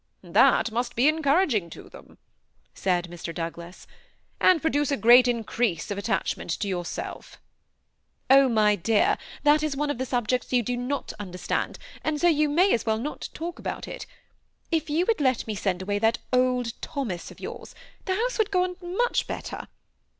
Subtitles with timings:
[0.25, 2.17] ^ That must be encouraging to them,"
[2.73, 3.31] said Mr.
[3.31, 3.85] Doug las,
[4.39, 7.35] ^'and produce a great increase of attachment to yourself." ^
[8.35, 8.49] Oh!
[8.49, 12.49] my dear, that is one of the subjects you do not understand, and so you
[12.49, 14.07] may as well not talk about it.
[14.71, 17.75] If you would let me send away that old Thomas of yours,
[18.05, 19.67] the house would go on much better.